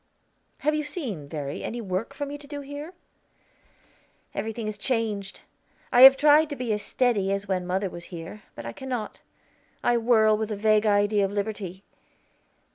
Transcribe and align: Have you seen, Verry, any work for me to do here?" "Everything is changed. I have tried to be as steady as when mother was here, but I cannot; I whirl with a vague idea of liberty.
Have 0.61 0.73
you 0.73 0.81
seen, 0.83 1.29
Verry, 1.29 1.63
any 1.63 1.79
work 1.79 2.15
for 2.15 2.25
me 2.25 2.35
to 2.39 2.47
do 2.47 2.61
here?" 2.61 2.95
"Everything 4.33 4.67
is 4.67 4.79
changed. 4.79 5.41
I 5.93 6.01
have 6.01 6.17
tried 6.17 6.49
to 6.49 6.55
be 6.55 6.73
as 6.73 6.81
steady 6.81 7.31
as 7.31 7.47
when 7.47 7.67
mother 7.67 7.87
was 7.87 8.05
here, 8.05 8.41
but 8.55 8.65
I 8.65 8.73
cannot; 8.73 9.19
I 9.83 9.97
whirl 9.97 10.37
with 10.37 10.51
a 10.51 10.55
vague 10.55 10.87
idea 10.87 11.23
of 11.23 11.31
liberty. 11.31 11.83